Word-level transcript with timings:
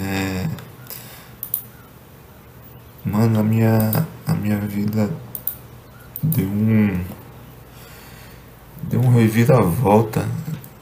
É... 0.00 0.48
Mano, 3.04 3.40
a 3.40 3.42
minha, 3.42 4.06
a 4.26 4.32
minha 4.34 4.58
vida 4.58 5.10
deu 6.22 6.48
um. 6.48 7.00
Deu 8.82 9.00
um 9.00 9.14
reviravolta 9.14 10.26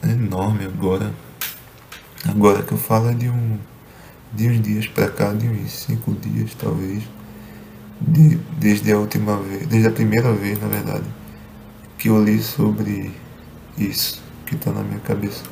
enorme 0.01 0.65
agora. 0.65 1.13
Agora 2.27 2.63
que 2.63 2.71
eu 2.71 2.77
falo 2.77 3.09
é 3.09 3.13
de 3.13 3.29
um. 3.29 3.59
De 4.31 4.49
uns 4.49 4.61
dias 4.61 4.87
pra 4.87 5.09
cá, 5.09 5.31
de 5.33 5.47
uns 5.47 5.71
cinco 5.71 6.13
dias 6.13 6.55
talvez. 6.55 7.03
De, 8.01 8.35
desde 8.57 8.91
a 8.91 8.97
última 8.97 9.37
vez, 9.37 9.67
desde 9.67 9.87
a 9.87 9.91
primeira 9.91 10.33
vez 10.33 10.59
na 10.59 10.67
verdade, 10.67 11.05
que 11.97 12.09
eu 12.09 12.23
li 12.23 12.41
sobre 12.41 13.11
isso 13.77 14.21
que 14.45 14.55
tá 14.55 14.71
na 14.71 14.83
minha 14.83 14.99
cabeça. 14.99 15.43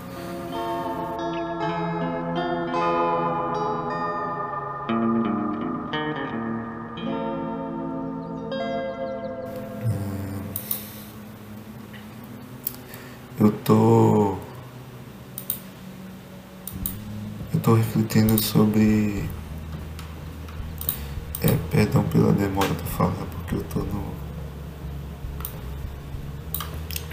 Sobre. 18.51 19.29
É, 21.41 21.57
perdão 21.71 22.03
pela 22.03 22.31
demora 22.33 22.73
pra 22.73 22.85
falar, 22.85 23.25
porque 23.31 23.55
eu 23.55 23.63
tô 23.63 23.79
no. 23.79 24.03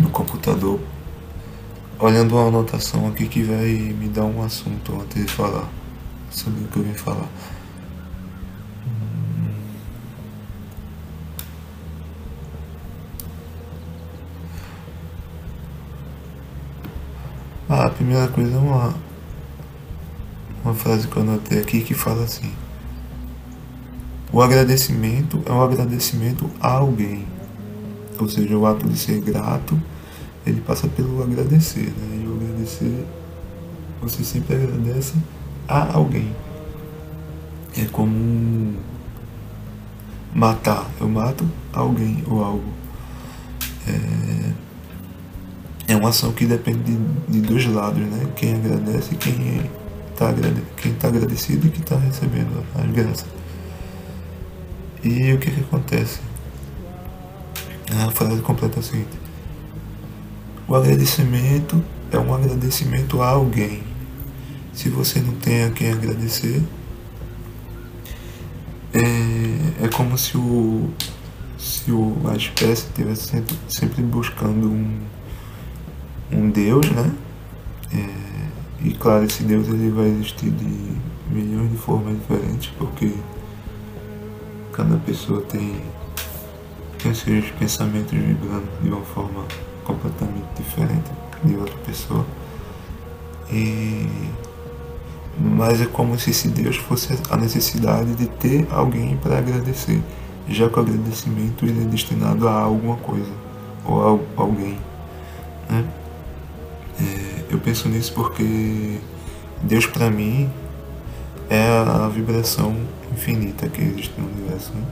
no 0.01 0.11
computador 0.11 0.81
olhando 1.99 2.37
uma 2.37 2.49
anotação 2.49 3.09
aqui 3.09 3.27
que 3.27 3.43
vai 3.43 3.67
me 3.67 4.09
dar 4.09 4.25
um 4.25 4.43
assunto 4.43 5.01
antes 5.01 5.27
de 5.27 5.33
falar 5.33 5.69
sobre 6.31 6.65
o 6.65 6.69
que 6.69 6.79
eu 6.79 6.83
vim 6.85 6.95
falar. 6.95 7.29
Ah, 17.69 17.87
a 17.87 17.91
primeira 17.91 18.29
coisa 18.29 18.55
é 18.55 18.59
uma, 18.59 18.95
uma 20.65 20.75
frase 20.75 21.09
que 21.09 21.17
eu 21.17 21.23
anotei 21.23 21.61
aqui 21.61 21.83
que 21.83 21.95
fala 21.95 22.25
assim: 22.25 22.51
O 24.33 24.43
agradecimento 24.43 25.43
é 25.47 25.53
um 25.53 25.63
agradecimento 25.63 26.51
a 26.61 26.73
alguém. 26.73 27.25
Ou 28.19 28.29
seja, 28.29 28.57
o 28.57 28.67
ato 28.67 28.89
de 28.89 28.99
ser 28.99 29.21
grato, 29.21 29.81
ele 30.45 30.61
passa 30.61 30.89
pelo 30.89 31.23
agradecer, 31.23 31.93
né? 31.97 32.25
E 32.25 32.27
o 32.27 32.35
agradecer, 32.35 33.07
você 34.03 34.25
sempre 34.25 34.57
agradece 34.57 35.15
a 35.69 35.95
alguém. 35.95 36.35
É 37.77 37.85
como 37.85 38.75
matar, 40.35 40.91
eu 41.01 41.09
mato 41.09 41.49
alguém 41.73 42.25
ou 42.27 42.45
algo. 42.45 42.73
É, 43.87 45.93
é 45.93 45.97
uma 45.97 46.11
ação 46.11 46.33
que 46.33 46.45
depende 46.45 46.81
de, 46.81 46.99
de 47.29 47.41
dois 47.41 47.65
lados, 47.67 48.01
né? 48.01 48.27
Quem 48.35 48.55
agradece 48.55 49.15
e 49.15 49.17
quem 49.17 49.71
está 50.19 50.35
quem 50.77 50.95
tá 50.95 51.09
agradecido 51.09 51.69
e 51.69 51.71
quem 51.71 51.81
está 51.81 51.97
recebendo 51.97 52.65
as 52.75 52.91
graças. 52.91 53.27
E 55.05 55.33
o 55.33 55.39
que, 55.39 55.51
que 55.51 55.61
acontece? 55.61 56.19
A 58.05 58.11
frase 58.11 58.43
completa 58.43 58.79
é 58.79 58.81
a 58.81 58.83
seguinte. 58.83 59.19
O 60.67 60.75
agradecimento 60.75 61.83
é 62.11 62.19
um 62.19 62.35
agradecimento 62.35 63.23
a 63.23 63.29
alguém. 63.29 63.83
Se 64.73 64.89
você 64.89 65.21
não 65.21 65.35
tem 65.35 65.65
a 65.65 65.71
quem 65.71 65.93
agradecer, 65.93 66.63
é, 68.93 69.85
é 69.85 69.89
como 69.89 70.19
se, 70.19 70.37
o, 70.37 70.91
se 71.57 71.91
o, 71.93 72.17
a 72.29 72.37
espécie 72.37 72.87
estivesse 72.87 73.29
sempre, 73.29 73.57
sempre 73.69 74.03
buscando 74.03 74.69
um, 74.69 74.99
um 76.33 76.51
Deus, 76.51 76.91
né? 76.91 77.11
É, 77.93 78.28
e 78.83 78.93
claro, 78.93 79.25
esse 79.25 79.43
Deus 79.43 79.69
ele 79.69 79.91
vai 79.91 80.07
existir 80.07 80.51
de 80.51 80.97
milhões 81.31 81.71
de 81.71 81.77
formas 81.77 82.17
diferentes, 82.19 82.71
porque 82.79 83.13
cada 84.73 84.97
pessoa 84.99 85.41
tem, 85.43 85.83
tem 87.03 87.13
seus 87.13 87.51
pensamentos 87.53 88.13
vibrando 88.13 88.69
de 88.83 88.89
uma 88.89 89.03
forma 89.03 89.45
completamente 89.85 90.47
diferente 90.57 91.11
de 91.45 91.57
outra 91.57 91.77
pessoa. 91.85 92.25
E 93.51 94.07
mas 95.41 95.81
é 95.81 95.87
como 95.87 96.19
se 96.19 96.31
esse 96.31 96.49
Deus 96.49 96.77
fosse 96.77 97.17
a 97.31 97.37
necessidade 97.37 98.13
de 98.15 98.27
ter 98.27 98.67
alguém 98.71 99.17
para 99.17 99.39
agradecer, 99.39 100.03
já 100.49 100.69
que 100.69 100.77
o 100.77 100.83
agradecimento 100.83 101.65
ele 101.65 101.83
é 101.83 101.87
destinado 101.87 102.49
a 102.49 102.61
alguma 102.61 102.97
coisa 102.97 103.31
ou 103.85 104.21
a 104.37 104.41
alguém. 104.43 104.79
Né? 105.71 105.85
Eu 107.51 107.59
penso 107.59 107.89
nisso 107.89 108.13
porque 108.13 108.99
Deus 109.63 109.87
para 109.87 110.11
mim 110.11 110.51
é 111.49 111.67
a 111.67 112.09
vibração 112.09 112.77
infinita 113.13 113.69
que 113.69 113.83
existe 113.83 114.15
no 114.21 114.29
universo. 114.29 114.73
Né? 114.75 114.83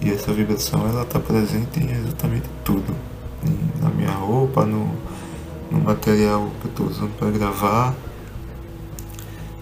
E 0.00 0.10
essa 0.10 0.32
vibração 0.32 0.88
ela 0.88 1.02
está 1.02 1.20
presente 1.20 1.78
em 1.80 1.90
exatamente 1.90 2.48
tudo. 2.64 2.94
Na 3.80 3.90
minha 3.90 4.10
roupa, 4.10 4.64
no, 4.64 4.90
no 5.70 5.80
material 5.80 6.50
que 6.60 6.66
eu 6.66 6.70
estou 6.70 6.86
usando 6.86 7.16
para 7.18 7.30
gravar, 7.30 7.94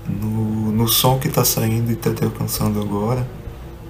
no, 0.09 0.73
no 0.73 0.89
som 0.89 1.19
que 1.19 1.29
está 1.29 1.45
saindo 1.45 1.91
e 1.91 1.95
está 1.95 2.13
te 2.13 2.25
alcançando 2.25 2.81
agora. 2.81 3.27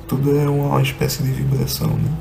Tudo 0.09 0.37
é 0.37 0.49
uma, 0.49 0.83
espécie 0.83 1.22
de 1.22 1.31
vibração, 1.31 1.89
né? 1.89 2.12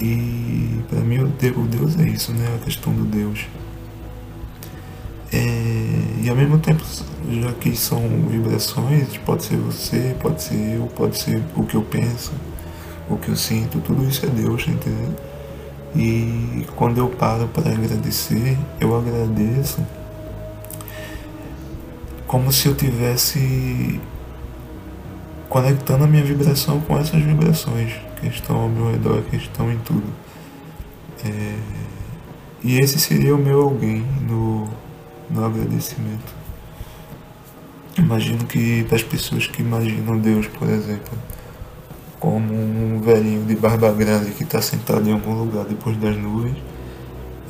E 0.00 0.80
para 0.88 1.00
mim 1.00 1.18
o 1.18 1.26
Deus 1.28 1.98
é 1.98 2.08
isso, 2.08 2.32
né? 2.32 2.46
A 2.60 2.64
questão 2.64 2.92
do 2.94 3.04
Deus. 3.04 3.46
É, 5.32 6.22
e 6.22 6.28
ao 6.28 6.34
mesmo 6.34 6.58
tempo, 6.58 6.82
já 7.30 7.52
que 7.52 7.76
são 7.76 8.00
vibrações, 8.28 9.16
pode 9.18 9.44
ser 9.44 9.56
você, 9.56 10.16
pode 10.20 10.42
ser 10.42 10.76
eu, 10.76 10.86
pode 10.86 11.18
ser 11.18 11.42
o 11.56 11.64
que 11.64 11.76
eu 11.76 11.82
penso, 11.82 12.32
o 13.08 13.16
que 13.16 13.28
eu 13.28 13.36
sinto, 13.36 13.80
tudo 13.80 14.04
isso 14.08 14.26
é 14.26 14.28
Deus, 14.28 14.66
entendeu? 14.66 15.14
E 15.94 16.66
quando 16.76 16.98
eu 16.98 17.08
paro 17.08 17.48
para 17.48 17.70
agradecer, 17.70 18.56
eu 18.80 18.96
agradeço 18.96 19.84
como 22.26 22.52
se 22.52 22.68
eu 22.68 22.74
tivesse 22.74 24.00
conectando 25.48 26.04
a 26.04 26.06
minha 26.06 26.22
vibração 26.22 26.80
com 26.82 26.96
essas 26.96 27.20
vibrações 27.20 27.92
que 28.20 28.28
estão 28.28 28.56
ao 28.56 28.68
meu 28.68 28.92
redor, 28.92 29.22
que 29.28 29.36
estão 29.36 29.70
em 29.70 29.78
tudo. 29.78 30.06
É, 31.24 31.56
e 32.62 32.78
esse 32.78 33.00
seria 33.00 33.34
o 33.34 33.38
meu 33.38 33.62
alguém 33.62 34.04
no 34.28 34.68
no 35.30 35.44
agradecimento. 35.44 36.34
Imagino 37.98 38.44
que 38.46 38.84
para 38.84 38.96
as 38.96 39.02
pessoas 39.02 39.46
que 39.46 39.62
imaginam 39.62 40.18
Deus, 40.18 40.46
por 40.46 40.68
exemplo, 40.68 41.12
como 42.18 42.52
um 42.52 43.00
velhinho 43.00 43.44
de 43.44 43.56
barba 43.56 43.90
grande 43.92 44.30
que 44.32 44.44
está 44.44 44.60
sentado 44.60 45.08
em 45.08 45.12
algum 45.12 45.34
lugar 45.34 45.64
depois 45.64 45.96
das 45.96 46.16
nuvens, 46.16 46.56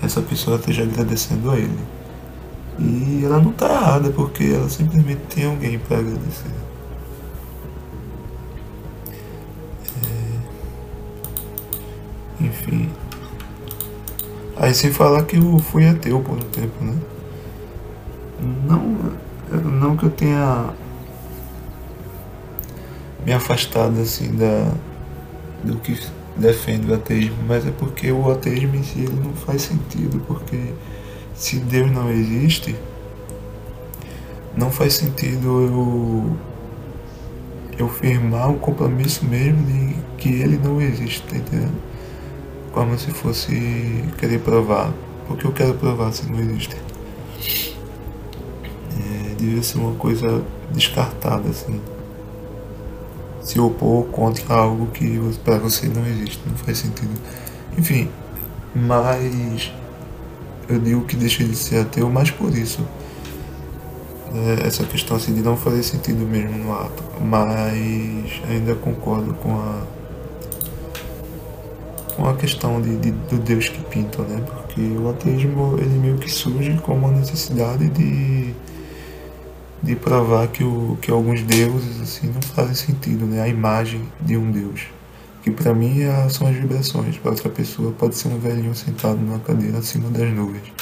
essa 0.03 0.21
pessoa 0.23 0.57
esteja 0.57 0.83
agradecendo 0.83 1.51
a 1.51 1.57
ele. 1.57 1.79
E 2.79 3.23
ela 3.25 3.39
não 3.41 3.51
está 3.51 3.69
errada, 3.69 4.11
porque 4.11 4.45
ela 4.45 4.69
simplesmente 4.69 5.21
tem 5.35 5.45
alguém 5.45 5.79
para 5.79 5.99
agradecer. 5.99 6.51
É... 12.41 12.45
Enfim. 12.45 12.89
Aí 14.57 14.75
sem 14.75 14.91
falar 14.93 15.25
que 15.25 15.37
eu 15.37 15.59
fui 15.59 15.87
ateu 15.87 16.21
por 16.21 16.39
um 16.39 16.49
tempo, 16.49 16.85
né? 16.85 16.97
Não, 18.67 19.61
não 19.71 19.97
que 19.97 20.05
eu 20.05 20.11
tenha 20.11 20.71
me 23.25 23.33
afastado 23.33 24.01
assim 24.01 24.35
da 24.35 24.73
do 25.63 25.77
que 25.77 25.99
defende 26.37 26.91
o 26.91 26.95
ateísmo, 26.95 27.37
mas 27.47 27.67
é 27.67 27.71
porque 27.71 28.11
o 28.11 28.31
ateísmo 28.31 28.77
em 28.77 28.83
si 28.83 29.01
não 29.01 29.33
faz 29.35 29.63
sentido, 29.63 30.23
porque 30.27 30.73
se 31.35 31.57
Deus 31.57 31.91
não 31.91 32.11
existe, 32.11 32.75
não 34.57 34.71
faz 34.71 34.95
sentido 34.95 35.61
eu 35.61 36.37
eu 37.79 37.89
firmar 37.89 38.51
um 38.51 38.59
compromisso 38.59 39.25
mesmo 39.25 39.65
de 39.65 39.97
que 40.19 40.29
ele 40.29 40.59
não 40.59 40.81
existe, 40.81 41.23
tá? 41.23 41.69
Como 42.73 42.99
se 42.99 43.11
fosse 43.11 44.05
querer 44.19 44.41
provar. 44.41 44.93
Porque 45.27 45.47
eu 45.47 45.53
quero 45.53 45.75
provar 45.75 46.13
se 46.13 46.31
não 46.31 46.39
existe 46.41 46.77
devia 49.41 49.63
ser 49.63 49.79
uma 49.79 49.95
coisa 49.95 50.43
descartada, 50.73 51.49
assim. 51.49 51.81
Se 53.43 53.59
opor 53.59 54.05
contra 54.07 54.55
algo 54.55 54.87
que 54.89 55.19
para 55.45 55.59
você 55.59 55.89
não 55.89 56.07
existe, 56.07 56.41
não 56.47 56.57
faz 56.57 56.79
sentido. 56.79 57.19
Enfim, 57.79 58.09
mas 58.75 59.73
eu 60.69 60.79
digo 60.79 61.05
que 61.05 61.17
deixei 61.17 61.47
de 61.49 61.57
ser 61.57 61.79
ateu 61.79 62.09
mais 62.11 62.31
por 62.31 62.55
isso. 62.57 62.83
né, 64.33 64.59
essa 64.67 64.85
questão 64.85 65.17
assim 65.17 65.35
de 65.35 65.43
não 65.43 65.57
fazer 65.57 65.83
sentido 65.83 66.27
mesmo 66.27 66.57
no 66.59 66.73
ato, 66.73 67.03
mas 67.21 68.41
ainda 68.49 68.75
concordo 68.75 69.35
com 69.35 69.53
a 69.55 69.83
com 72.17 72.29
a 72.29 72.35
questão 72.37 72.81
de, 72.83 72.97
de 72.97 73.13
do 73.13 73.39
Deus 73.39 73.69
que 73.69 73.83
pinta, 73.85 74.23
né? 74.23 74.43
Porque 74.47 74.81
o 74.81 75.09
ateísmo 75.11 75.77
ele 75.79 75.99
meio 75.99 76.19
que 76.19 76.31
surge 76.31 76.75
como 76.83 77.07
uma 77.07 77.19
necessidade 77.19 77.89
de 77.91 78.55
de 79.83 79.97
provar 79.97 80.49
que, 80.49 80.63
o, 80.63 80.99
que 81.01 81.11
alguns 81.11 81.43
deuses 81.43 82.01
assim 82.01 82.27
não 82.29 82.43
fazem 82.43 82.75
sentido, 82.75 83.27
né? 83.27 83.43
A 83.43 83.49
imagem 83.49 84.03
de 84.21 84.37
um 84.37 84.51
deus, 84.51 84.83
que 85.43 85.51
para 85.51 85.73
mim 85.75 86.03
é, 86.03 86.29
são 86.29 86.47
as 86.47 86.55
vibrações, 86.55 87.17
para 87.17 87.31
outra 87.31 87.49
pessoa 87.49 87.93
pode 87.93 88.17
ser 88.17 88.29
um 88.29 88.39
velhinho 88.39 88.75
sentado 88.75 89.19
numa 89.19 89.39
cadeira 89.39 89.79
acima 89.79 90.11
das 90.11 90.31
nuvens. 90.33 90.73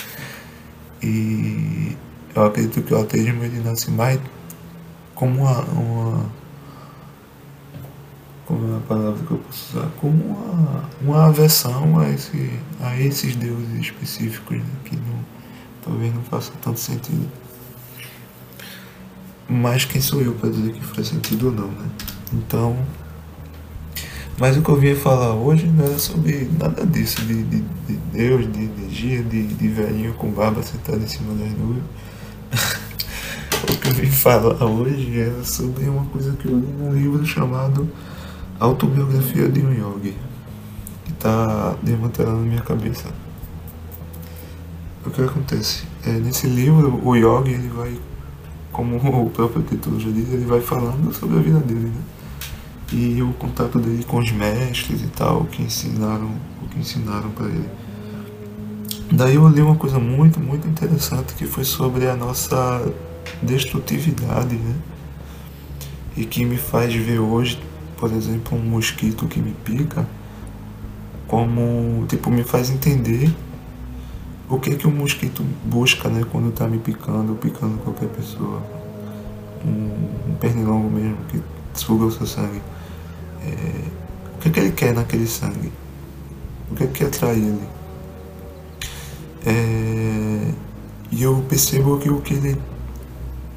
E 1.02 1.96
eu 2.34 2.44
acredito 2.44 2.82
que 2.82 2.92
o 2.92 3.00
ateísmo 3.00 3.44
ele 3.44 3.60
nasce 3.60 3.90
mais 3.90 4.20
como 5.14 5.42
uma, 5.42 5.60
uma 5.62 6.38
como 8.48 8.72
é 8.72 8.76
a 8.78 8.80
palavra 8.80 9.24
que 9.26 9.30
eu 9.30 9.38
posso 9.38 9.76
usar, 9.76 9.90
como 10.00 10.24
uma, 10.24 10.84
uma 11.02 11.26
aversão 11.26 12.00
a, 12.00 12.08
esse, 12.08 12.50
a 12.80 12.98
esses 12.98 13.36
deuses 13.36 13.78
específicos 13.78 14.56
né, 14.56 14.64
que 14.84 14.96
não, 14.96 15.18
talvez 15.84 16.14
não 16.14 16.22
faça 16.22 16.50
tanto 16.62 16.80
sentido. 16.80 17.28
Mas 19.48 19.86
quem 19.86 20.00
sou 20.00 20.20
eu 20.20 20.34
para 20.34 20.50
dizer 20.50 20.72
que 20.72 20.84
faz 20.84 21.08
sentido 21.08 21.46
ou 21.46 21.52
não, 21.52 21.68
né? 21.68 21.86
Então. 22.34 22.76
Mas 24.38 24.56
o 24.56 24.62
que 24.62 24.68
eu 24.68 24.76
vinha 24.76 24.94
falar 24.94 25.32
hoje 25.34 25.66
não 25.66 25.84
era 25.84 25.98
sobre 25.98 26.48
nada 26.58 26.86
disso, 26.86 27.22
de, 27.22 27.42
de, 27.42 27.60
de 27.60 27.94
Deus, 28.12 28.52
de 28.52 28.64
energia, 28.64 29.22
de, 29.22 29.46
de 29.46 29.68
velhinho 29.68 30.14
com 30.14 30.30
barba 30.30 30.62
sentado 30.62 31.02
em 31.02 31.08
cima 31.08 31.34
das 31.34 31.50
nuvens. 31.58 31.82
o 33.64 33.76
que 33.76 33.88
eu 33.88 33.94
vim 33.94 34.10
falar 34.10 34.64
hoje 34.64 35.18
era 35.18 35.42
sobre 35.42 35.88
uma 35.88 36.04
coisa 36.04 36.36
que 36.36 36.46
eu 36.46 36.56
li 36.56 36.66
num 36.66 36.92
livro 36.92 37.26
chamado 37.26 37.90
Autobiografia 38.60 39.48
de 39.48 39.60
um 39.60 39.72
Yogi, 39.72 40.16
que 41.04 41.12
está 41.12 41.74
desmantelando 41.82 42.40
minha 42.40 42.62
cabeça. 42.62 43.08
O 45.04 45.10
que 45.10 45.22
acontece? 45.22 45.84
É, 46.06 46.12
nesse 46.12 46.46
livro, 46.46 47.00
o 47.04 47.16
Yogi 47.16 47.52
ele 47.52 47.68
vai 47.68 47.98
como 48.78 49.24
o 49.24 49.30
próprio 49.30 49.60
título 49.64 49.98
já 49.98 50.08
diz, 50.08 50.32
ele 50.32 50.44
vai 50.44 50.60
falando 50.60 51.12
sobre 51.12 51.36
a 51.36 51.42
vida 51.42 51.58
dele, 51.58 51.86
né? 51.86 52.02
E 52.92 53.20
o 53.20 53.32
contato 53.32 53.76
dele 53.80 54.04
com 54.04 54.18
os 54.18 54.30
mestres 54.30 55.02
e 55.02 55.08
tal, 55.08 55.46
que 55.46 55.64
ensinaram, 55.64 56.30
o 56.62 56.68
que 56.68 56.78
ensinaram 56.78 57.28
para 57.30 57.46
ele. 57.46 57.68
Daí 59.10 59.34
eu 59.34 59.48
li 59.48 59.60
uma 59.60 59.74
coisa 59.74 59.98
muito, 59.98 60.38
muito 60.38 60.68
interessante 60.68 61.34
que 61.34 61.44
foi 61.44 61.64
sobre 61.64 62.06
a 62.06 62.14
nossa 62.14 62.94
destrutividade, 63.42 64.54
né? 64.54 64.76
E 66.16 66.24
que 66.24 66.44
me 66.44 66.56
faz 66.56 66.94
ver 66.94 67.18
hoje, 67.18 67.60
por 67.96 68.12
exemplo, 68.12 68.56
um 68.56 68.62
mosquito 68.62 69.26
que 69.26 69.40
me 69.40 69.54
pica, 69.64 70.06
como, 71.26 72.06
tipo, 72.06 72.30
me 72.30 72.44
faz 72.44 72.70
entender 72.70 73.28
o 74.48 74.58
que 74.58 74.70
é 74.70 74.74
que 74.76 74.86
o 74.86 74.90
mosquito 74.90 75.44
busca, 75.64 76.08
né, 76.08 76.24
quando 76.30 76.48
está 76.48 76.66
me 76.66 76.78
picando 76.78 77.34
picando 77.34 77.78
qualquer 77.78 78.08
pessoa? 78.08 78.62
Um, 79.64 80.30
um 80.30 80.34
pernilongo 80.40 80.88
mesmo 80.88 81.18
que 81.28 81.42
suga 81.74 82.06
o 82.06 82.10
seu 82.10 82.26
sangue. 82.26 82.62
É, 83.44 83.84
o 84.36 84.38
que 84.40 84.48
é 84.48 84.52
que 84.52 84.60
ele 84.60 84.72
quer 84.72 84.94
naquele 84.94 85.26
sangue? 85.26 85.72
O 86.70 86.74
que 86.74 86.84
é 86.84 86.86
que 86.86 87.04
atrai 87.04 87.36
ele? 87.36 87.68
É, 89.44 90.52
e 91.10 91.22
eu 91.22 91.44
percebo 91.48 91.98
que 91.98 92.10
o 92.10 92.20
que 92.20 92.34
ele, 92.34 92.60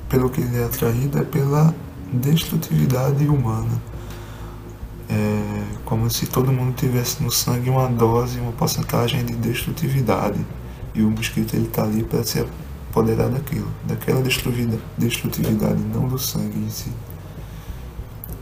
pelo 0.10 0.30
que 0.30 0.42
ele 0.42 0.58
é 0.58 0.66
atraído 0.66 1.20
é 1.20 1.24
pela 1.24 1.74
destrutividade 2.12 3.28
humana. 3.28 3.82
É 5.10 5.62
como 5.86 6.10
se 6.10 6.26
todo 6.26 6.54
mundo 6.54 6.74
tivesse 6.74 7.22
no 7.22 7.30
sangue 7.30 7.70
uma 7.70 7.88
dose, 7.88 8.40
uma 8.40 8.54
porcentagem 8.54 9.26
de 9.26 9.36
destrutividade. 9.36 10.40
E 10.94 11.02
o 11.02 11.10
mosquito 11.10 11.56
ele 11.56 11.68
está 11.68 11.84
ali 11.84 12.04
para 12.04 12.24
se 12.24 12.46
apoderar 12.90 13.30
daquilo, 13.30 13.68
daquela 13.88 14.22
destrutividade, 14.22 15.82
não 15.94 16.08
do 16.08 16.20
sangue 16.20 16.58
em 16.58 16.70
si. 16.70 16.92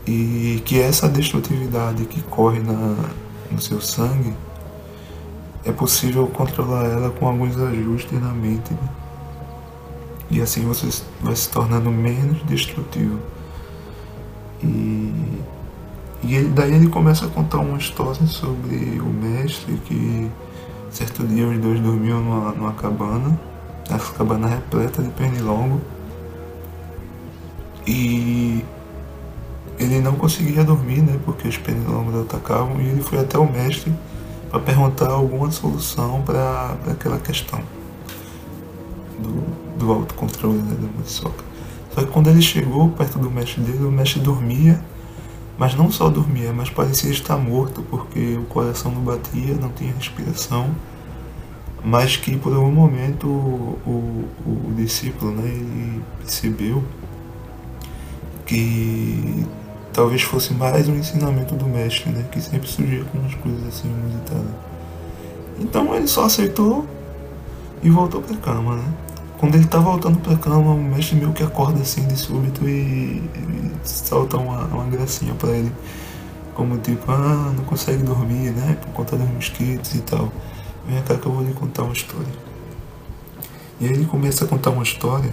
E 0.06 0.60
que 0.64 0.80
essa 0.80 1.08
destrutividade 1.08 2.04
que 2.06 2.20
corre 2.22 2.58
na, 2.58 2.96
no 3.50 3.60
seu 3.60 3.80
sangue 3.80 4.34
é 5.64 5.70
possível 5.70 6.26
controlar 6.26 6.84
ela 6.84 7.10
com 7.10 7.28
alguns 7.28 7.56
ajustes 7.56 8.20
na 8.20 8.32
mente. 8.32 8.72
Né? 8.72 8.88
E 10.30 10.40
assim 10.40 10.62
você 10.62 11.02
vai 11.20 11.36
se 11.36 11.48
tornando 11.50 11.90
menos 11.90 12.42
destrutivo. 12.44 13.20
E, 14.62 15.12
e 16.22 16.34
ele, 16.34 16.48
daí 16.48 16.74
ele 16.74 16.88
começa 16.88 17.26
a 17.26 17.28
contar 17.28 17.58
uma 17.58 17.78
história 17.78 18.26
sobre 18.26 19.00
o 19.00 19.06
mestre 19.06 19.74
que 19.84 20.30
Certo 20.90 21.24
dia 21.26 21.46
os 21.46 21.58
dois 21.58 21.80
dormiam 21.80 22.20
numa, 22.20 22.52
numa 22.52 22.72
cabana, 22.72 23.38
essa 23.88 24.12
cabana 24.12 24.48
repleta 24.48 25.02
de 25.02 25.10
pernilongo. 25.10 25.80
E 27.86 28.64
ele 29.78 30.00
não 30.00 30.14
conseguia 30.14 30.64
dormir, 30.64 31.00
né? 31.00 31.18
Porque 31.24 31.48
os 31.48 31.56
pernilongos 31.56 32.14
atacavam 32.22 32.80
e 32.80 32.88
ele 32.88 33.02
foi 33.02 33.18
até 33.18 33.38
o 33.38 33.50
mestre 33.50 33.92
para 34.50 34.60
perguntar 34.60 35.10
alguma 35.10 35.50
solução 35.50 36.22
para 36.22 36.76
aquela 36.90 37.18
questão 37.18 37.60
do, 39.18 39.78
do 39.78 39.92
autocontrole 39.92 40.58
né, 40.58 40.74
da 40.74 40.88
muriçoca. 40.88 41.44
Só 41.94 42.02
que 42.02 42.10
quando 42.10 42.28
ele 42.28 42.42
chegou 42.42 42.88
perto 42.90 43.18
do 43.18 43.30
mestre 43.30 43.62
dele, 43.62 43.84
o 43.84 43.90
mestre 43.90 44.20
dormia, 44.20 44.80
mas 45.60 45.76
não 45.76 45.92
só 45.92 46.08
dormia, 46.08 46.52
mas 46.52 46.70
parecia 46.70 47.10
estar 47.10 47.36
morto, 47.36 47.82
porque 47.88 48.36
o 48.36 48.44
coração 48.46 48.90
não 48.90 49.02
batia, 49.02 49.54
não 49.54 49.68
tinha 49.68 49.92
respiração 49.92 50.74
mas 51.82 52.16
que 52.16 52.36
por 52.36 52.54
algum 52.54 52.70
momento 52.70 53.26
o, 53.26 53.78
o, 53.86 54.70
o 54.70 54.74
discípulo 54.76 55.32
né, 55.32 55.48
ele 55.48 56.02
percebeu 56.18 56.82
que 58.44 59.46
talvez 59.92 60.22
fosse 60.22 60.52
mais 60.52 60.88
um 60.88 60.96
ensinamento 60.96 61.54
do 61.54 61.66
mestre, 61.66 62.10
né, 62.10 62.24
que 62.30 62.40
sempre 62.40 62.68
surgia 62.68 63.04
com 63.04 63.18
umas 63.18 63.34
coisas 63.34 63.66
assim 63.66 63.88
inusitadas. 63.88 64.50
Então 65.58 65.94
ele 65.94 66.06
só 66.06 66.24
aceitou 66.24 66.86
e 67.82 67.88
voltou 67.88 68.20
para 68.20 68.34
a 68.34 68.38
cama, 68.38 68.76
né? 68.76 68.92
Quando 69.40 69.54
ele 69.54 69.64
está 69.64 69.78
voltando 69.78 70.18
para 70.18 70.34
a 70.34 70.36
cama, 70.36 70.74
o 70.74 70.76
mestre 70.76 71.16
meio 71.16 71.32
que 71.32 71.42
acorda 71.42 71.80
assim 71.80 72.06
de 72.06 72.14
súbito 72.14 72.68
e, 72.68 73.22
e 73.24 73.72
salta 73.82 74.36
uma, 74.36 74.66
uma 74.66 74.84
gracinha 74.84 75.32
para 75.32 75.48
ele, 75.52 75.72
como 76.52 76.76
tipo, 76.76 77.10
ah, 77.10 77.50
não 77.56 77.64
consegue 77.64 78.02
dormir, 78.02 78.50
né, 78.50 78.76
por 78.78 78.92
conta 78.92 79.16
dos 79.16 79.26
mosquitos 79.30 79.94
e 79.94 80.02
tal. 80.02 80.30
Vem 80.86 81.00
cá 81.04 81.16
que 81.16 81.24
eu 81.24 81.32
vou 81.32 81.42
lhe 81.42 81.54
contar 81.54 81.84
uma 81.84 81.94
história. 81.94 82.28
E 83.80 83.86
aí 83.86 83.92
ele 83.92 84.04
começa 84.04 84.44
a 84.44 84.46
contar 84.46 84.68
uma 84.72 84.82
história 84.82 85.32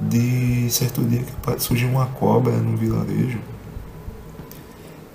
de 0.00 0.70
certo 0.70 1.02
dia 1.02 1.22
que 1.22 1.62
surgiu 1.62 1.90
uma 1.90 2.06
cobra 2.06 2.56
no 2.56 2.74
vilarejo. 2.74 3.38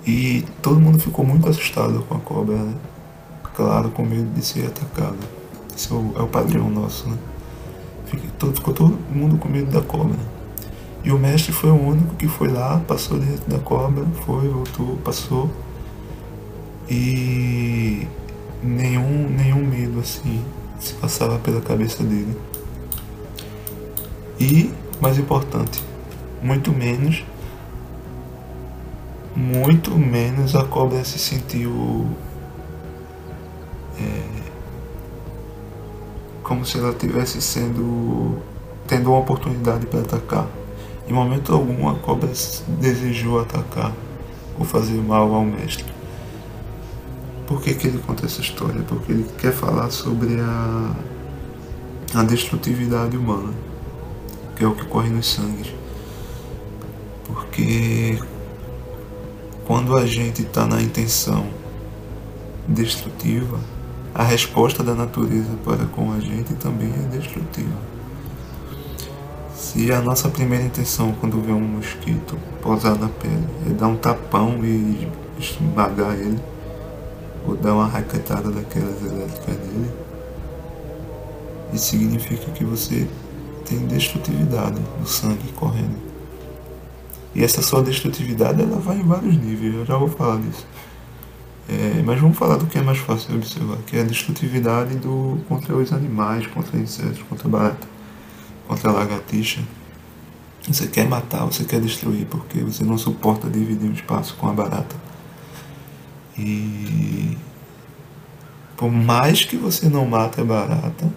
E 0.06 0.44
todo 0.62 0.78
mundo 0.78 1.00
ficou 1.00 1.24
muito 1.24 1.48
assustado 1.48 2.04
com 2.08 2.14
a 2.14 2.20
cobra, 2.20 2.54
né? 2.54 2.74
Claro, 3.56 3.90
com 3.90 4.04
medo 4.04 4.32
de 4.32 4.46
ser 4.46 4.66
atacado. 4.66 5.18
É 5.74 5.92
o, 5.92 6.20
é 6.20 6.22
o 6.22 6.28
padrão 6.28 6.70
nosso, 6.70 7.08
né? 7.08 7.18
Ficou 8.06 8.72
todo 8.72 8.98
mundo 9.10 9.36
com 9.38 9.48
medo 9.48 9.70
da 9.70 9.82
cobra. 9.82 10.16
E 11.04 11.10
o 11.12 11.18
mestre 11.18 11.52
foi 11.52 11.70
o 11.70 11.80
único 11.80 12.14
que 12.16 12.26
foi 12.26 12.48
lá, 12.48 12.80
passou 12.86 13.18
dentro 13.18 13.48
da 13.48 13.58
cobra, 13.58 14.04
foi, 14.24 14.48
voltou, 14.48 14.96
passou. 15.04 15.50
E 16.88 18.06
nenhum, 18.62 19.28
nenhum 19.28 19.64
medo 19.64 20.00
assim 20.00 20.42
se 20.80 20.94
passava 20.94 21.38
pela 21.38 21.60
cabeça 21.60 22.02
dele. 22.02 22.36
E, 24.38 24.70
mais 25.00 25.18
importante, 25.18 25.82
muito 26.42 26.72
menos, 26.72 27.24
muito 29.34 29.90
menos 29.96 30.54
a 30.54 30.64
cobra 30.64 31.04
se 31.04 31.18
sentiu 31.18 32.06
como 36.56 36.64
se 36.64 36.78
ela 36.78 36.94
tivesse 36.94 37.42
sendo 37.42 38.38
tendo 38.86 39.10
uma 39.10 39.18
oportunidade 39.18 39.84
para 39.86 40.00
atacar. 40.00 40.46
Em 41.06 41.12
momento 41.12 41.52
algum 41.52 41.86
a 41.86 41.94
cobra 41.96 42.32
desejou 42.80 43.40
atacar 43.40 43.92
ou 44.58 44.64
fazer 44.64 44.96
mal 45.02 45.34
ao 45.34 45.44
mestre. 45.44 45.84
Por 47.46 47.60
que, 47.60 47.74
que 47.74 47.88
ele 47.88 47.98
conta 47.98 48.24
essa 48.24 48.40
história? 48.40 48.82
Porque 48.88 49.12
ele 49.12 49.26
quer 49.38 49.52
falar 49.52 49.90
sobre 49.90 50.40
a, 50.40 50.94
a 52.14 52.22
destrutividade 52.22 53.16
humana, 53.16 53.52
que 54.56 54.64
é 54.64 54.66
o 54.66 54.74
que 54.74 54.86
corre 54.86 55.10
nos 55.10 55.30
sangues. 55.30 55.72
Porque 57.26 58.18
quando 59.66 59.94
a 59.96 60.06
gente 60.06 60.42
está 60.42 60.66
na 60.66 60.80
intenção 60.80 61.46
destrutiva, 62.66 63.60
a 64.16 64.22
resposta 64.22 64.82
da 64.82 64.94
natureza 64.94 65.50
para 65.62 65.84
com 65.84 66.10
a 66.10 66.18
gente 66.18 66.54
também 66.54 66.90
é 66.90 67.16
destrutiva. 67.18 67.76
Se 69.54 69.92
a 69.92 70.00
nossa 70.00 70.30
primeira 70.30 70.64
intenção 70.64 71.12
quando 71.20 71.38
vê 71.42 71.52
um 71.52 71.60
mosquito 71.60 72.38
pousar 72.62 72.98
na 72.98 73.08
pele 73.08 73.46
é 73.68 73.74
dar 73.74 73.88
um 73.88 73.96
tapão 73.96 74.64
e 74.64 75.06
esmagar 75.38 76.14
ele, 76.14 76.40
ou 77.46 77.56
dar 77.56 77.74
uma 77.74 77.86
raquetada 77.86 78.50
daquelas 78.50 79.02
elétricas 79.02 79.58
nele, 79.66 79.90
isso 81.74 81.90
significa 81.90 82.50
que 82.52 82.64
você 82.64 83.06
tem 83.66 83.86
destrutividade 83.86 84.80
no 84.98 85.06
sangue 85.06 85.52
correndo. 85.52 86.00
E 87.34 87.44
essa 87.44 87.60
sua 87.60 87.82
destrutividade 87.82 88.62
ela 88.62 88.78
vai 88.78 88.96
em 88.96 89.02
vários 89.02 89.36
níveis, 89.36 89.74
eu 89.74 89.84
já 89.84 89.98
vou 89.98 90.08
falar 90.08 90.40
disso. 90.40 90.66
É, 91.68 92.00
mas 92.04 92.20
vamos 92.20 92.38
falar 92.38 92.56
do 92.56 92.66
que 92.66 92.78
é 92.78 92.82
mais 92.82 92.98
fácil 92.98 93.30
de 93.30 93.36
observar, 93.36 93.78
que 93.78 93.96
é 93.96 94.02
a 94.02 94.04
destrutividade 94.04 94.96
do, 94.96 95.40
contra 95.48 95.74
os 95.74 95.92
animais, 95.92 96.46
contra 96.46 96.78
insetos, 96.78 97.22
contra 97.28 97.48
barata, 97.48 97.88
contra 98.68 98.92
lagartixa. 98.92 99.60
Você 100.68 100.86
quer 100.86 101.08
matar, 101.08 101.44
você 101.44 101.64
quer 101.64 101.80
destruir, 101.80 102.26
porque 102.26 102.60
você 102.60 102.84
não 102.84 102.96
suporta 102.96 103.50
dividir 103.50 103.88
um 103.88 103.92
espaço 103.92 104.36
com 104.36 104.48
a 104.48 104.52
barata. 104.52 104.94
E 106.38 107.36
por 108.76 108.90
mais 108.90 109.44
que 109.44 109.56
você 109.56 109.88
não 109.88 110.06
mate 110.06 110.40
a 110.40 110.44
barata, 110.44 111.12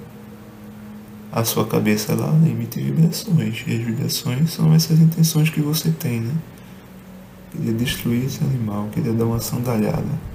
a 1.32 1.44
sua 1.44 1.66
cabeça 1.68 2.16
lá 2.16 2.30
emite 2.48 2.80
vibrações. 2.80 3.64
E 3.68 3.76
as 3.76 3.84
vibrações 3.84 4.52
são 4.52 4.74
essas 4.74 5.00
intenções 5.00 5.50
que 5.50 5.62
você 5.62 5.92
tem, 5.92 6.22
né? 6.22 6.34
Queria 7.52 7.74
destruir 7.74 8.26
esse 8.26 8.44
animal, 8.44 8.90
queria 8.92 9.14
dar 9.14 9.26
uma 9.26 9.40
sandalhada 9.40 10.30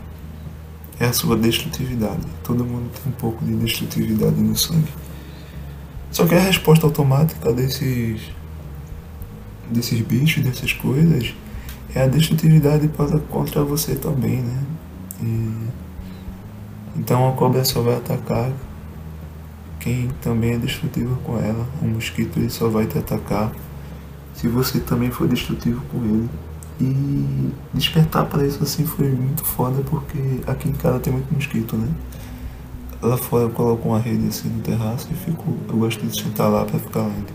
é 0.98 1.06
a 1.06 1.12
sua 1.12 1.36
destrutividade. 1.36 2.22
Todo 2.42 2.64
mundo 2.64 2.90
tem 2.92 3.12
um 3.12 3.16
pouco 3.16 3.44
de 3.44 3.54
destrutividade 3.54 4.40
no 4.40 4.56
sangue. 4.56 4.92
Só 6.10 6.26
que 6.26 6.34
a 6.34 6.40
resposta 6.40 6.86
automática 6.86 7.52
desses 7.52 8.20
desses 9.70 10.00
bichos, 10.00 10.44
dessas 10.44 10.72
coisas, 10.72 11.34
é 11.94 12.02
a 12.02 12.06
destrutividade 12.06 12.86
para 12.88 13.18
contra 13.18 13.64
você 13.64 13.94
também, 13.94 14.42
né? 14.42 14.62
E, 15.22 15.52
então 16.96 17.28
a 17.28 17.32
cobra 17.32 17.64
só 17.64 17.80
vai 17.80 17.96
atacar 17.96 18.52
quem 19.80 20.08
também 20.22 20.52
é 20.52 20.58
destrutivo 20.58 21.16
com 21.24 21.38
ela. 21.38 21.66
O 21.82 21.86
mosquito 21.86 22.38
ele 22.38 22.50
só 22.50 22.68
vai 22.68 22.86
te 22.86 22.98
atacar 22.98 23.52
se 24.34 24.48
você 24.48 24.80
também 24.80 25.10
for 25.10 25.28
destrutivo 25.28 25.82
com 25.92 25.98
ele. 26.04 26.28
E 26.80 27.52
despertar 27.72 28.24
para 28.26 28.44
isso 28.44 28.62
assim 28.62 28.84
foi 28.84 29.08
muito 29.10 29.44
foda 29.44 29.82
porque 29.82 30.18
aqui 30.46 30.68
em 30.68 30.72
casa 30.72 30.98
tem 30.98 31.12
muito 31.12 31.32
mosquito, 31.32 31.76
né? 31.76 31.88
Lá 33.00 33.16
fora 33.16 33.44
eu 33.44 33.50
coloco 33.50 33.88
uma 33.88 33.98
rede 33.98 34.26
assim 34.28 34.48
no 34.48 34.60
terraço 34.60 35.08
e 35.10 35.14
fico. 35.14 35.56
Eu 35.68 35.76
gosto 35.76 36.04
de 36.04 36.20
sentar 36.20 36.50
lá 36.50 36.64
para 36.64 36.78
ficar 36.78 37.02
lendo. 37.02 37.32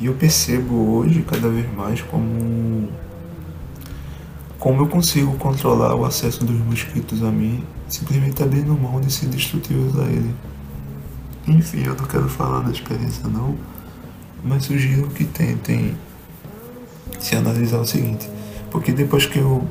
E 0.00 0.06
eu 0.06 0.14
percebo 0.14 0.74
hoje 0.96 1.22
cada 1.22 1.48
vez 1.48 1.66
mais 1.74 2.00
como 2.02 2.88
como 4.58 4.82
eu 4.82 4.88
consigo 4.88 5.36
controlar 5.36 5.94
o 5.94 6.04
acesso 6.04 6.44
dos 6.44 6.58
mosquitos 6.58 7.22
a 7.22 7.30
mim, 7.30 7.62
simplesmente 7.88 8.42
abrindo 8.42 8.74
mão 8.74 9.00
de 9.00 9.12
ser 9.12 9.26
destrutivos 9.26 9.98
a 9.98 10.04
ele. 10.04 10.34
Enfim, 11.46 11.84
eu 11.84 11.94
não 11.94 12.04
quero 12.04 12.28
falar 12.28 12.60
da 12.60 12.70
experiência 12.70 13.28
não, 13.28 13.56
mas 14.44 14.64
sugiro 14.64 15.08
que 15.08 15.24
tentem 15.24 15.96
se 17.20 17.36
analisar 17.36 17.78
o 17.78 17.86
seguinte. 17.86 18.28
Porque 18.70 18.92
depois 18.92 19.26
que 19.26 19.38
eu, 19.38 19.66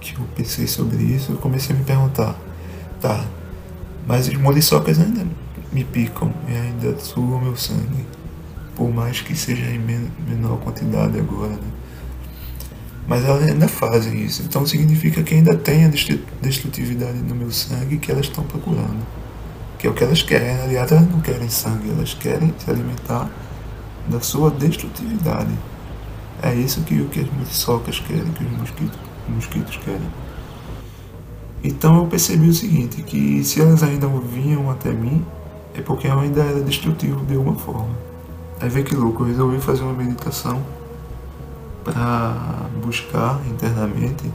que 0.00 0.14
eu 0.14 0.24
pensei 0.36 0.66
sobre 0.66 1.02
isso, 1.02 1.32
eu 1.32 1.38
comecei 1.38 1.74
a 1.74 1.78
me 1.78 1.84
perguntar, 1.84 2.36
tá, 3.00 3.24
mas 4.06 4.28
as 4.28 4.34
muriçocas 4.34 4.98
ainda 4.98 5.26
me 5.72 5.84
picam 5.84 6.32
e 6.48 6.56
ainda 6.56 6.98
sugam 6.98 7.40
meu 7.40 7.56
sangue, 7.56 8.04
por 8.74 8.92
mais 8.92 9.20
que 9.20 9.34
seja 9.36 9.64
em 9.66 9.78
menor 9.78 10.58
quantidade 10.58 11.18
agora, 11.18 11.52
né? 11.52 11.70
Mas 13.06 13.24
elas 13.24 13.42
ainda 13.42 13.66
fazem 13.66 14.22
isso, 14.22 14.42
então 14.42 14.64
significa 14.64 15.22
que 15.22 15.34
ainda 15.34 15.56
tem 15.56 15.84
a 15.84 15.88
destrutividade 16.40 17.18
no 17.18 17.34
meu 17.34 17.50
sangue 17.50 17.98
que 17.98 18.10
elas 18.10 18.26
estão 18.26 18.44
procurando. 18.44 19.04
Que 19.78 19.86
é 19.86 19.90
o 19.90 19.94
que 19.94 20.04
elas 20.04 20.22
querem, 20.22 20.50
aliás, 20.60 20.92
elas 20.92 21.10
não 21.10 21.20
querem 21.20 21.48
sangue, 21.48 21.90
elas 21.90 22.14
querem 22.14 22.54
se 22.58 22.70
alimentar 22.70 23.28
da 24.08 24.20
sua 24.20 24.50
destrutividade. 24.50 25.50
É 26.42 26.54
isso 26.54 26.82
que, 26.82 27.02
que 27.04 27.20
as 27.20 27.30
muriçocas 27.30 28.00
querem, 28.00 28.32
que 28.32 28.44
os 28.44 28.52
mosquitos, 28.52 28.98
os 29.28 29.34
mosquitos 29.34 29.76
querem. 29.76 30.08
Então 31.62 31.98
eu 31.98 32.06
percebi 32.06 32.48
o 32.48 32.54
seguinte, 32.54 33.02
que 33.02 33.44
se 33.44 33.60
elas 33.60 33.82
ainda 33.82 34.06
vinham 34.08 34.70
até 34.70 34.90
mim, 34.90 35.24
é 35.74 35.82
porque 35.82 36.06
eu 36.06 36.18
ainda 36.18 36.42
era 36.42 36.60
destrutivo 36.60 37.24
de 37.26 37.36
alguma 37.36 37.56
forma. 37.56 37.94
Aí 38.60 38.68
vê 38.68 38.82
que 38.82 38.94
louco, 38.94 39.22
eu 39.22 39.28
resolvi 39.28 39.60
fazer 39.60 39.82
uma 39.82 39.92
meditação 39.92 40.62
para 41.84 42.34
buscar 42.82 43.40
internamente 43.50 44.30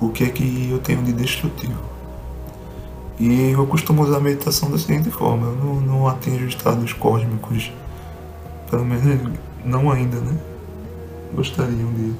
o 0.00 0.10
que 0.10 0.24
é 0.24 0.28
que 0.28 0.68
eu 0.70 0.78
tenho 0.78 1.02
de 1.02 1.12
destrutivo. 1.12 1.80
E 3.18 3.52
eu 3.52 3.66
costumo 3.66 4.02
usar 4.02 4.18
a 4.18 4.20
meditação 4.20 4.70
da 4.70 4.78
seguinte 4.78 5.10
forma, 5.10 5.46
eu 5.46 5.56
não, 5.56 5.80
não 5.80 6.08
atinjo 6.08 6.46
estados 6.46 6.92
cósmicos, 6.92 7.72
pelo 8.70 8.84
menos 8.84 9.06
não 9.66 9.90
ainda, 9.90 10.16
né? 10.16 10.36
Gostaria 11.34 11.84
um 11.84 11.92
dia. 11.92 12.14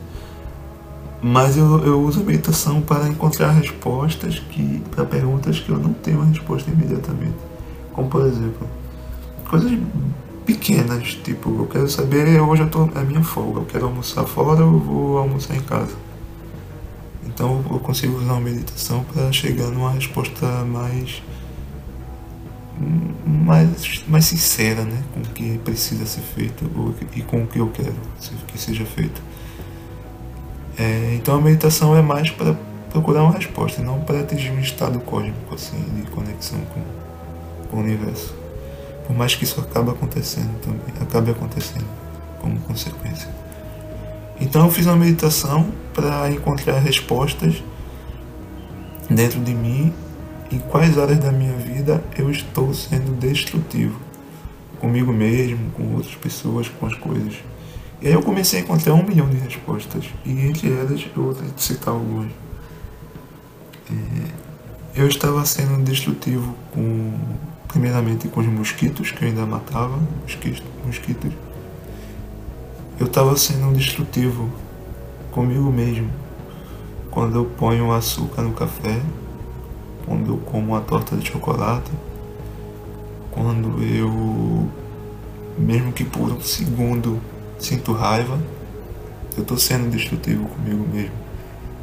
Mas 1.22 1.56
eu, 1.56 1.84
eu 1.84 2.00
uso 2.02 2.20
a 2.20 2.24
meditação 2.24 2.82
para 2.82 3.08
encontrar 3.08 3.50
respostas 3.50 4.38
que 4.38 4.82
para 4.90 5.04
perguntas 5.04 5.58
que 5.58 5.70
eu 5.70 5.78
não 5.78 5.92
tenho 5.92 6.20
a 6.20 6.24
resposta 6.24 6.70
imediatamente. 6.70 7.34
Como 7.92 8.08
por 8.08 8.26
exemplo, 8.26 8.68
coisas 9.48 9.72
pequenas, 10.44 11.18
tipo, 11.24 11.50
eu 11.62 11.66
quero 11.66 11.88
saber, 11.88 12.40
hoje 12.40 12.62
eu 12.62 12.70
tô, 12.70 12.84
é 12.94 13.02
minha 13.02 13.22
folga, 13.22 13.60
eu 13.60 13.64
quero 13.64 13.86
almoçar 13.86 14.24
fora 14.24 14.64
ou 14.64 14.78
vou 14.78 15.18
almoçar 15.18 15.56
em 15.56 15.60
casa. 15.60 15.94
Então 17.24 17.64
eu 17.70 17.78
consigo 17.80 18.18
usar 18.18 18.36
a 18.36 18.40
meditação 18.40 19.04
para 19.12 19.32
chegar 19.32 19.66
numa 19.68 19.90
resposta 19.90 20.46
mais 20.64 21.22
mais, 23.24 24.04
mais 24.06 24.24
sincera 24.26 24.84
né, 24.84 25.02
com 25.14 25.20
o 25.20 25.24
que 25.24 25.58
precisa 25.58 26.04
ser 26.06 26.20
feito 26.20 26.64
e 27.14 27.22
com 27.22 27.42
o 27.42 27.46
que 27.46 27.58
eu 27.58 27.68
quero 27.68 27.94
que 28.46 28.58
seja 28.58 28.84
feito. 28.84 29.22
É, 30.78 31.14
então 31.14 31.36
a 31.36 31.40
meditação 31.40 31.96
é 31.96 32.02
mais 32.02 32.30
para 32.30 32.54
procurar 32.90 33.22
uma 33.22 33.32
resposta, 33.32 33.82
não 33.82 34.00
para 34.00 34.20
atingir 34.20 34.50
um 34.50 34.60
estado 34.60 34.98
cósmico 35.00 35.54
assim, 35.54 35.82
de 35.94 36.10
conexão 36.10 36.60
com, 36.74 36.82
com 37.70 37.76
o 37.78 37.80
universo. 37.80 38.34
Por 39.06 39.16
mais 39.16 39.34
que 39.34 39.44
isso 39.44 39.60
acabe 39.60 39.90
acontecendo 39.90 40.58
também, 40.60 40.94
acabe 41.00 41.30
acontecendo 41.30 41.86
como 42.40 42.58
consequência. 42.60 43.28
Então 44.40 44.64
eu 44.64 44.70
fiz 44.70 44.84
uma 44.86 44.96
meditação 44.96 45.72
para 45.94 46.30
encontrar 46.30 46.78
respostas 46.78 47.62
dentro 49.08 49.40
de 49.40 49.54
mim 49.54 49.94
em 50.50 50.58
quais 50.58 50.98
áreas 50.98 51.18
da 51.18 51.32
minha 51.32 51.55
eu 52.18 52.30
estou 52.30 52.72
sendo 52.74 53.18
destrutivo 53.18 53.98
comigo 54.80 55.12
mesmo, 55.12 55.70
com 55.72 55.94
outras 55.94 56.14
pessoas, 56.14 56.68
com 56.68 56.86
as 56.86 56.94
coisas. 56.94 57.34
E 58.00 58.08
aí 58.08 58.12
eu 58.12 58.22
comecei 58.22 58.60
a 58.60 58.62
encontrar 58.62 58.94
um 58.94 59.02
milhão 59.02 59.28
de 59.28 59.36
respostas, 59.36 60.04
e 60.24 60.30
entre 60.46 60.70
elas 60.72 61.06
eu 61.16 61.22
vou 61.22 61.36
citar 61.56 61.94
algumas. 61.94 62.30
É, 63.90 65.00
eu 65.00 65.08
estava 65.08 65.44
sendo 65.44 65.82
destrutivo 65.82 66.54
com, 66.72 67.12
primeiramente 67.68 68.28
com 68.28 68.40
os 68.40 68.46
mosquitos, 68.46 69.10
que 69.10 69.24
eu 69.24 69.28
ainda 69.28 69.46
matava, 69.46 69.98
mosquitos. 70.22 70.62
mosquitos. 70.84 71.32
Eu 72.98 73.06
estava 73.06 73.36
sendo 73.36 73.74
destrutivo 73.76 74.50
comigo 75.30 75.70
mesmo, 75.70 76.10
quando 77.10 77.36
eu 77.36 77.44
ponho 77.44 77.92
açúcar 77.92 78.42
no 78.42 78.52
café 78.52 79.00
quando 80.06 80.32
eu 80.32 80.38
como 80.38 80.72
uma 80.72 80.80
torta 80.80 81.16
de 81.16 81.28
chocolate, 81.28 81.90
quando 83.30 83.82
eu, 83.82 84.68
mesmo 85.58 85.92
que 85.92 86.04
por 86.04 86.32
um 86.32 86.40
segundo, 86.40 87.20
sinto 87.58 87.92
raiva, 87.92 88.38
eu 89.36 89.42
estou 89.42 89.58
sendo 89.58 89.90
destrutivo 89.90 90.46
comigo 90.48 90.86
mesmo. 90.92 91.14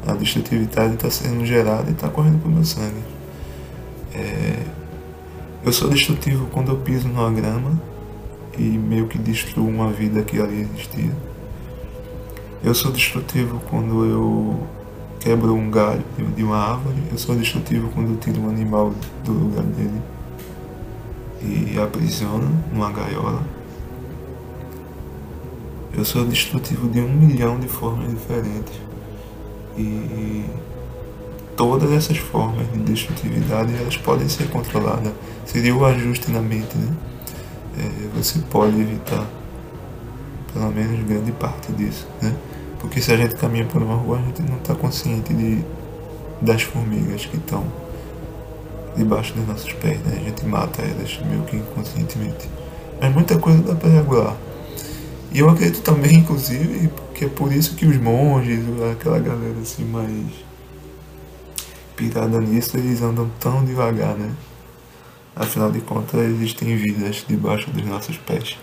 A 0.06 0.12
destrutividade 0.14 0.94
está 0.94 1.10
sendo 1.10 1.46
gerada 1.46 1.88
e 1.88 1.92
está 1.92 2.08
correndo 2.08 2.42
pelo 2.42 2.54
meu 2.54 2.64
sangue. 2.64 3.02
É, 4.12 4.58
eu 5.64 5.72
sou 5.72 5.88
destrutivo 5.88 6.46
quando 6.46 6.72
eu 6.72 6.76
piso 6.78 7.08
numa 7.08 7.30
grama 7.30 7.80
e 8.58 8.62
meio 8.62 9.06
que 9.06 9.18
destruo 9.18 9.66
uma 9.68 9.90
vida 9.90 10.22
que 10.22 10.40
ali 10.40 10.62
existia. 10.62 11.12
Eu 12.62 12.74
sou 12.74 12.90
destrutivo 12.90 13.60
quando 13.70 14.04
eu 14.04 14.66
quebro 15.24 15.54
um 15.54 15.70
galho 15.70 16.04
de 16.36 16.44
uma 16.44 16.58
árvore, 16.58 17.02
eu 17.10 17.16
sou 17.16 17.34
destrutivo 17.34 17.88
quando 17.94 18.20
tiro 18.20 18.42
um 18.42 18.50
animal 18.50 18.92
do 19.24 19.32
lugar 19.32 19.64
dele 19.64 20.02
e 21.40 21.78
aprisiono 21.80 22.50
numa 22.70 22.92
gaiola. 22.92 23.42
Eu 25.96 26.04
sou 26.04 26.26
destrutivo 26.26 26.88
de 26.90 27.00
um 27.00 27.10
milhão 27.10 27.58
de 27.58 27.68
formas 27.68 28.10
diferentes. 28.10 28.74
E 29.78 30.44
todas 31.56 31.90
essas 31.90 32.18
formas 32.18 32.70
de 32.70 32.80
destrutividade 32.80 33.74
elas 33.74 33.96
podem 33.96 34.28
ser 34.28 34.50
controladas. 34.50 35.12
Seria 35.46 35.74
o 35.74 35.86
ajuste 35.86 36.30
na 36.30 36.42
mente, 36.42 36.76
né? 36.76 36.94
é, 37.78 38.08
você 38.14 38.40
pode 38.50 38.78
evitar 38.78 39.26
pelo 40.52 40.70
menos 40.70 41.02
grande 41.06 41.32
parte 41.32 41.72
disso, 41.72 42.06
né? 42.20 42.34
Porque 42.84 43.00
se 43.00 43.10
a 43.10 43.16
gente 43.16 43.34
caminha 43.36 43.64
por 43.64 43.82
uma 43.82 43.94
rua, 43.94 44.18
a 44.18 44.22
gente 44.22 44.42
não 44.42 44.58
está 44.58 44.74
consciente 44.74 45.32
de, 45.32 45.64
das 46.42 46.60
formigas 46.64 47.24
que 47.24 47.38
estão 47.38 47.64
debaixo 48.94 49.32
dos 49.32 49.48
nossos 49.48 49.72
pés, 49.72 49.98
né? 50.00 50.18
A 50.20 50.22
gente 50.22 50.44
mata 50.44 50.82
elas 50.82 51.18
meio 51.26 51.42
que 51.44 51.56
inconscientemente. 51.56 52.46
Mas 53.00 53.14
muita 53.14 53.38
coisa 53.38 53.62
dá 53.62 53.74
para 53.74 53.88
regular. 53.88 54.36
E 55.32 55.38
eu 55.38 55.48
acredito 55.48 55.80
também, 55.80 56.16
inclusive, 56.16 56.90
que 57.14 57.24
é 57.24 57.28
por 57.28 57.50
isso 57.54 57.74
que 57.74 57.86
os 57.86 57.96
monges, 57.96 58.60
aquela 58.92 59.18
galera 59.18 59.58
assim 59.62 59.86
mais 59.86 60.44
pirada 61.96 62.38
nisso, 62.38 62.76
eles 62.76 63.00
andam 63.00 63.30
tão 63.40 63.64
devagar, 63.64 64.14
né? 64.14 64.30
Afinal 65.34 65.72
de 65.72 65.80
contas, 65.80 66.20
existem 66.20 66.76
vidas 66.76 67.24
debaixo 67.26 67.70
dos 67.70 67.84
nossos 67.86 68.18
pés. 68.18 68.58